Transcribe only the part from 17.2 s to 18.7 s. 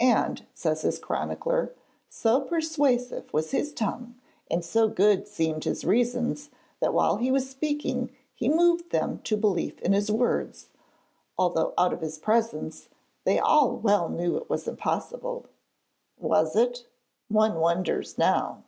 one wonders now.